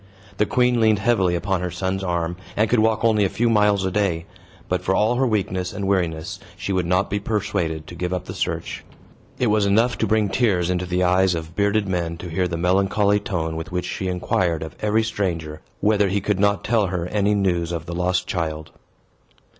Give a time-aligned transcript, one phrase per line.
[0.37, 3.85] The queen leaned heavily upon her son's arm, and could walk only a few miles
[3.85, 4.25] a day.
[4.67, 8.25] But for all her weakness and weariness, she would not be persuaded to give up
[8.25, 8.83] the search.
[9.37, 12.57] It was enough to bring tears into the eyes of bearded men to hear the
[12.57, 17.05] melancholy tone with which she inquired of every stranger whether he could not tell her
[17.09, 18.71] any news of the lost child.